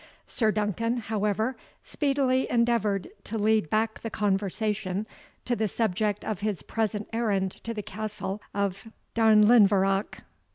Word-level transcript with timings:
Sir 0.25 0.51
Duncan, 0.51 0.97
however, 0.97 1.55
speedily 1.83 2.49
endeavoured 2.49 3.11
to 3.25 3.37
lead 3.37 3.69
back 3.69 4.01
the 4.01 4.09
conversation 4.09 5.05
to 5.45 5.55
the 5.55 5.67
subject 5.67 6.25
of 6.25 6.39
his 6.41 6.63
present 6.63 7.07
errand 7.13 7.51
to 7.63 7.71
the 7.71 7.83
castle 7.83 8.41
of 8.51 8.87
Darnlinvarach. 9.13 10.21